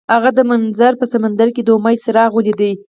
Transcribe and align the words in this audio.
هغه 0.13 0.29
د 0.37 0.39
منظر 0.51 0.93
په 1.01 1.05
سمندر 1.13 1.47
کې 1.55 1.61
د 1.63 1.69
امید 1.77 1.97
څراغ 2.03 2.31
ولید. 2.35 2.77